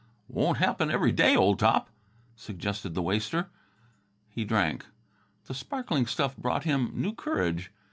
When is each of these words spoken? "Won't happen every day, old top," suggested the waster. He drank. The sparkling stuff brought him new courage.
"Won't 0.27 0.57
happen 0.57 0.89
every 0.89 1.11
day, 1.11 1.35
old 1.35 1.59
top," 1.59 1.87
suggested 2.35 2.95
the 2.95 3.03
waster. 3.03 3.51
He 4.31 4.43
drank. 4.43 4.87
The 5.45 5.53
sparkling 5.53 6.07
stuff 6.07 6.35
brought 6.35 6.63
him 6.63 6.89
new 6.95 7.13
courage. 7.13 7.71